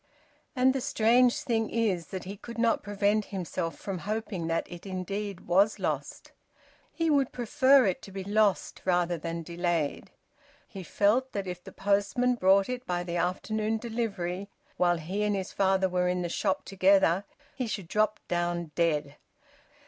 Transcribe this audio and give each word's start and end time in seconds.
And 0.55 0.73
the 0.73 0.81
strange 0.81 1.41
thing 1.41 1.69
is 1.69 2.07
that 2.07 2.23
he 2.23 2.35
could 2.35 2.57
not 2.57 2.81
prevent 2.81 3.25
himself 3.25 3.77
from 3.77 3.99
hoping 3.99 4.47
that 4.47 4.65
it 4.67 4.87
indeed 4.87 5.41
was 5.41 5.77
lost. 5.77 6.31
He 6.91 7.11
would 7.11 7.31
prefer 7.31 7.85
it 7.85 8.01
to 8.01 8.11
be 8.11 8.23
lost 8.23 8.81
rather 8.83 9.19
than 9.19 9.43
delayed. 9.43 10.09
He 10.67 10.81
felt 10.81 11.33
that 11.33 11.45
if 11.45 11.63
the 11.63 11.71
postman 11.71 12.33
brought 12.33 12.67
it 12.67 12.83
by 12.87 13.03
the 13.03 13.17
afternoon 13.17 13.77
delivery 13.77 14.49
while 14.75 14.97
he 14.97 15.21
and 15.23 15.35
his 15.35 15.51
father 15.53 15.87
were 15.87 16.07
in 16.07 16.23
the 16.23 16.29
shop 16.29 16.65
together, 16.65 17.23
he 17.53 17.67
should 17.67 17.87
drop 17.87 18.19
down 18.27 18.71
dead. 18.73 19.17